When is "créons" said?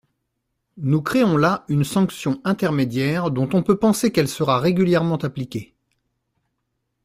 1.03-1.37